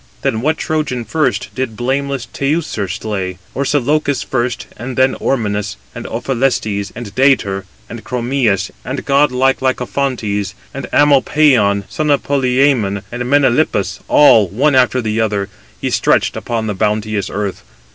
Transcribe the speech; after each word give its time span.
Then 0.23 0.41
what 0.41 0.57
Trojan 0.57 1.05
first 1.05 1.53
did 1.53 1.77
blameless 1.77 2.25
Teucer 2.25 2.87
slay? 2.87 3.37
Orsilochus 3.55 4.23
first, 4.23 4.65
and 4.75 4.97
Ormenus, 4.97 5.75
and 5.93 6.07
Ophelestes, 6.07 6.91
and 6.95 7.13
Dætor, 7.13 7.65
and 7.87 8.03
Chromius, 8.03 8.71
and 8.83 9.05
godlike 9.05 9.59
Lycophontes, 9.61 10.55
and 10.73 10.87
Amopaon, 10.91 11.83
son 11.87 12.09
of 12.09 12.23
Polyæmon, 12.23 13.03
and 13.11 13.23
Melanippus—all, 13.25 14.47
one 14.47 14.73
after 14.73 15.01
the 15.03 15.21
other, 15.21 15.49
he 15.79 15.91
stretched 15.91 16.35
upon 16.35 16.65
the 16.65 16.73
bounteous 16.73 17.29
earth. 17.29 17.61